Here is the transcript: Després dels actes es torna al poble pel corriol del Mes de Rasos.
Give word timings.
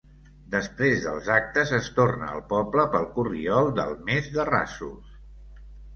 Després 0.53 1.01
dels 1.07 1.27
actes 1.35 1.73
es 1.79 1.89
torna 1.99 2.29
al 2.37 2.43
poble 2.53 2.85
pel 2.95 3.07
corriol 3.19 3.69
del 3.81 3.95
Mes 4.09 4.31
de 4.39 4.47
Rasos. 4.53 5.17